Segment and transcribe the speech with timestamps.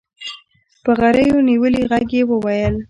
[0.83, 2.75] په غريو نيولي ږغ يې وويل.